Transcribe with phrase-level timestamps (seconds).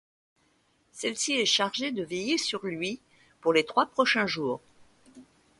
[0.93, 2.99] Celle-ci est chargée de veiller sur lui
[3.39, 4.59] pour les trois prochains jours.